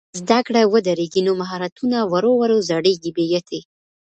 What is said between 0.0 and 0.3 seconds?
که